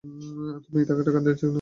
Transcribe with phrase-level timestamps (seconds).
[0.63, 1.49] তুমি তাকে টাকা কেন দিয়েছ, বলরাম?